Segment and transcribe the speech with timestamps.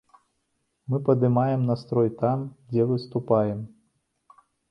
[0.89, 2.39] Мы падымаем настрой там,
[2.71, 3.59] дзе выступаем.